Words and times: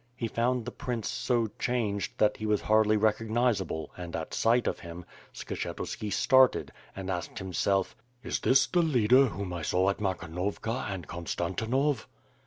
He 0.15 0.27
fouAd 0.27 0.65
the 0.65 0.71
prince 0.71 1.07
so 1.07 1.45
changed 1.59 2.17
that 2.17 2.37
he 2.37 2.47
was 2.47 2.61
hardly 2.61 2.97
recog 2.97 3.29
nizable 3.29 3.89
and, 3.95 4.15
at 4.15 4.33
sight 4.33 4.65
of 4.65 4.79
him, 4.79 5.05
Skshetuski 5.31 6.11
started, 6.11 6.71
and 6.95 7.11
asked 7.11 7.37
himself, 7.37 7.95
^Is 8.25 8.41
this 8.41 8.65
the 8.65 8.81
leader 8.81 9.27
whom 9.27 9.53
I 9.53 9.61
saw 9.61 9.91
at 9.91 9.99
Makhnovka 9.99 10.89
and 10.91 11.03
at 11.03 11.07
Konstantinov?' 11.07 12.07